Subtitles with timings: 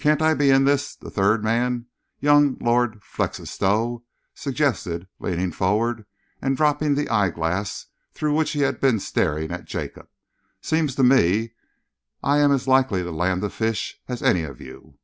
[0.00, 1.86] "Can't I be in this?" the third man,
[2.18, 4.02] young Lord Felixstowe,
[4.34, 6.06] suggested, leaning forward
[6.42, 10.08] and dropping the eyeglass through which he had been staring at Jacob.
[10.60, 11.54] "Seems to me
[12.20, 14.98] I am as likely to land the fish as any of you."